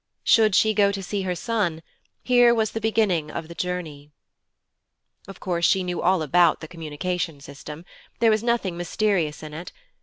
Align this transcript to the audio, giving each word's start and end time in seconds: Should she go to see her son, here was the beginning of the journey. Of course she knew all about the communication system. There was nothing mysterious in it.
Should 0.23 0.55
she 0.55 0.73
go 0.73 0.91
to 0.91 1.03
see 1.03 1.21
her 1.21 1.35
son, 1.35 1.83
here 2.23 2.55
was 2.55 2.71
the 2.71 2.81
beginning 2.81 3.29
of 3.29 3.47
the 3.47 3.53
journey. 3.53 4.09
Of 5.27 5.39
course 5.39 5.63
she 5.63 5.83
knew 5.83 6.01
all 6.01 6.23
about 6.23 6.59
the 6.59 6.67
communication 6.67 7.39
system. 7.39 7.85
There 8.17 8.31
was 8.31 8.41
nothing 8.41 8.75
mysterious 8.75 9.43
in 9.43 9.53
it. 9.53 9.71